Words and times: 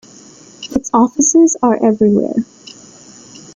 Its 0.71 0.89
offices 0.95 1.55
are 1.61 1.75
everywhere. 1.85 2.33